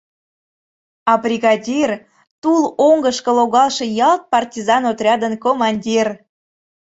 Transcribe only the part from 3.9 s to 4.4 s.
Ялт